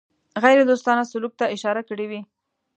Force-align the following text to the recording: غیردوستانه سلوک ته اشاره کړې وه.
غیردوستانه 0.43 1.03
سلوک 1.11 1.33
ته 1.39 1.45
اشاره 1.55 1.81
کړې 1.89 2.05
وه. 2.09 2.21